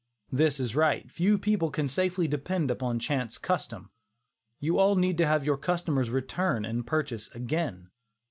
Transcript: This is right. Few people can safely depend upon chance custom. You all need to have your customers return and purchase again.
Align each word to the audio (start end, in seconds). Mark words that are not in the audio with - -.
This 0.31 0.59
is 0.59 0.75
right. 0.75 1.11
Few 1.11 1.37
people 1.37 1.69
can 1.69 1.87
safely 1.87 2.27
depend 2.27 2.71
upon 2.71 2.97
chance 2.97 3.37
custom. 3.37 3.91
You 4.59 4.79
all 4.79 4.95
need 4.95 5.15
to 5.19 5.27
have 5.27 5.45
your 5.45 5.57
customers 5.57 6.09
return 6.09 6.65
and 6.65 6.87
purchase 6.87 7.29
again. 7.35 7.91